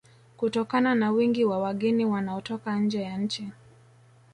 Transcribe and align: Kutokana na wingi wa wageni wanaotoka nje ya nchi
Kutokana 0.37 0.95
na 0.95 1.11
wingi 1.11 1.45
wa 1.45 1.59
wageni 1.59 2.05
wanaotoka 2.05 2.79
nje 2.79 3.01
ya 3.01 3.17
nchi 3.17 3.51